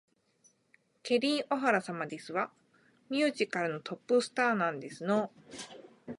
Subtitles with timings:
[1.03, 2.51] ケリー・オハラ様ですわ。
[3.11, 5.31] ミュージカルのトップスターなんですの